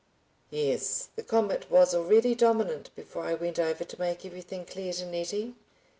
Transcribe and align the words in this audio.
Yes; 0.49 1.09
the 1.15 1.21
comet 1.21 1.69
was 1.69 1.93
already 1.93 2.33
dominant 2.33 2.89
before 2.95 3.21
I 3.25 3.35
went 3.35 3.59
over 3.59 3.83
to 3.83 3.99
make 3.99 4.25
everything 4.25 4.65
clear 4.65 4.93
to 4.93 5.05
Nettie. 5.05 5.53